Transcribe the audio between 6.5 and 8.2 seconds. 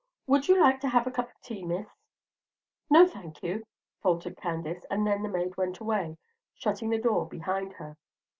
shutting the door behind her.